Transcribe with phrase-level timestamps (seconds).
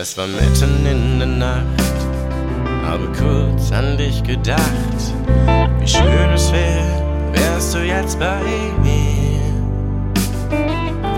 [0.00, 1.64] Es war mitten in der Nacht,
[2.84, 5.00] habe kurz an dich gedacht.
[5.78, 8.40] Wie schön es wäre, wärst du jetzt bei
[8.82, 9.40] mir.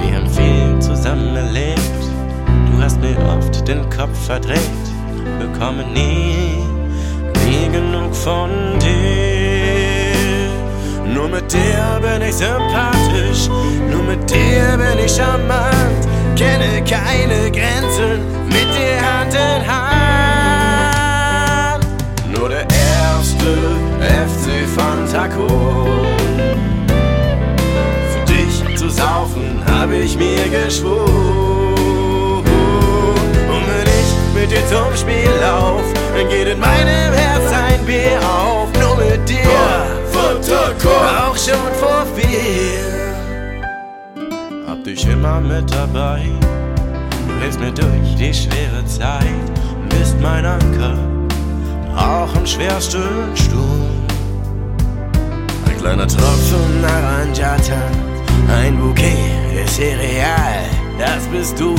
[0.00, 1.80] Wir haben viel zusammen erlebt,
[2.70, 4.60] du hast mir oft den Kopf verdreht.
[5.38, 6.58] Bekomme nie,
[7.44, 9.46] nie genug von dir.
[11.12, 13.48] Nur mit dir bin ich sympathisch,
[13.90, 15.75] nur mit dir bin ich charmant.
[16.36, 19.86] Kenne keine Grenzen, mit dir Hand in Hand.
[22.30, 23.50] Nur der erste
[23.98, 26.06] FC Fantacon.
[28.12, 32.44] Für dich zu saufen, habe ich mir geschworen.
[33.48, 35.84] Und wenn ich mit dir zum Spiel lauf,
[36.14, 37.05] dann geht in meinem
[44.86, 46.22] dich immer mit dabei,
[47.26, 49.26] du hilfst mir durch die schwere Zeit,
[49.88, 50.94] bist mein Anker,
[51.96, 54.06] auch im schwersten Sturm.
[55.68, 57.82] Ein kleiner Tropfen Arrangiata,
[58.62, 60.62] ein Bouquet ist irreal,
[61.00, 61.74] das bist du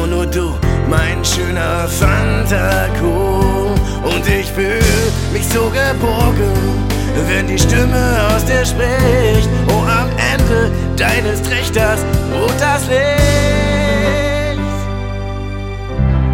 [0.00, 0.54] und nur du,
[0.88, 3.74] mein schöner Fantako.
[4.04, 4.80] Und ich fühl
[5.34, 6.52] mich so geborgen,
[7.28, 9.48] wenn die Stimme aus dir spricht.
[9.68, 12.00] Oh, am Ende deines Trichters
[12.42, 12.98] ruht das Licht.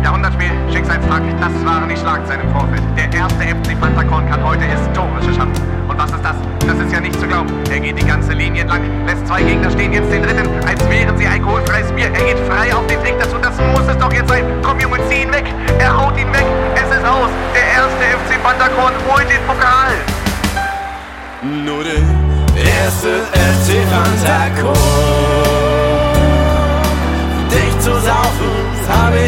[0.03, 2.83] Jahrhundertspiel, Schicksalstag, das waren die Schlagzeilen im Vorfeld.
[2.97, 5.53] Der erste FC Pantherkorn kann heute historische schaffen.
[5.89, 6.37] Und was ist das?
[6.67, 7.49] Das ist ja nicht zu glauben.
[7.71, 11.17] Er geht die ganze Linie entlang, lässt zwei Gegner stehen, jetzt den dritten, als wären
[11.19, 12.07] sie alkoholfreies Bier.
[12.07, 14.45] Er geht frei auf den Trick, das und das muss es doch jetzt sein.
[14.63, 15.45] Komm Junge, zieh ihn weg.
[15.79, 16.47] Er haut ihn weg.
[16.75, 17.31] Es ist aus.
[17.55, 19.93] Der erste FC Pantherkorn holt den Pokal.
[21.43, 22.01] Nur der
[22.57, 25.28] erste FC Fantako.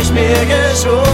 [0.00, 1.04] Ich mir geschworen.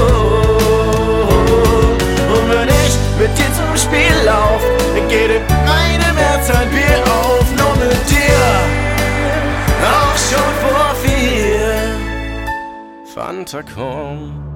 [2.34, 4.62] Und wenn ich mit dir zum Spiel lauf,
[4.94, 7.46] dann geht in meinem Herz ein Bier auf.
[7.56, 8.46] Nur mit dir,
[9.82, 11.96] auch schon vor vier.
[13.14, 14.55] Fantacon.